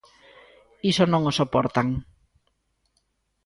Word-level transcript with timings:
Iso 0.91 1.03
non 1.07 1.21
o 1.29 1.31
soportan. 1.39 1.87